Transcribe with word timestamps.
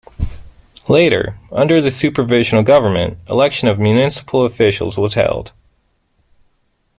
Later, 0.89 1.37
under 1.51 1.79
the 1.79 1.89
supervisonal 1.91 2.63
government, 2.65 3.19
election 3.29 3.67
of 3.67 3.77
municipal 3.77 4.45
officials 4.45 4.97
was 4.97 5.13
held. 5.13 5.51